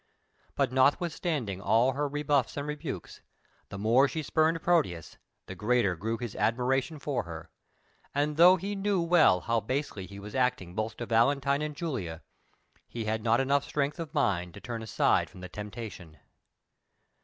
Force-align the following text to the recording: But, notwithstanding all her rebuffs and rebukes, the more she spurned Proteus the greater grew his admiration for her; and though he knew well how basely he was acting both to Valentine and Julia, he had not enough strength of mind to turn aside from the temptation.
But, 0.55 0.71
notwithstanding 0.71 1.61
all 1.61 1.91
her 1.91 2.07
rebuffs 2.07 2.57
and 2.57 2.65
rebukes, 2.67 3.21
the 3.69 3.77
more 3.77 4.07
she 4.07 4.23
spurned 4.23 4.59
Proteus 4.63 5.19
the 5.45 5.53
greater 5.53 5.95
grew 5.95 6.17
his 6.17 6.35
admiration 6.35 6.97
for 6.97 7.21
her; 7.25 7.51
and 8.11 8.35
though 8.35 8.55
he 8.57 8.73
knew 8.75 8.99
well 8.99 9.41
how 9.41 9.59
basely 9.59 10.07
he 10.07 10.17
was 10.17 10.33
acting 10.33 10.73
both 10.73 10.97
to 10.97 11.05
Valentine 11.05 11.61
and 11.61 11.75
Julia, 11.75 12.23
he 12.87 13.05
had 13.05 13.21
not 13.23 13.39
enough 13.39 13.63
strength 13.63 13.99
of 13.99 14.11
mind 14.11 14.55
to 14.55 14.59
turn 14.59 14.81
aside 14.81 15.29
from 15.29 15.41
the 15.41 15.49
temptation. 15.49 16.17